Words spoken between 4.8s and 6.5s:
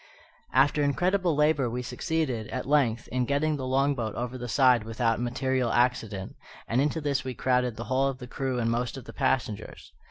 without material accident,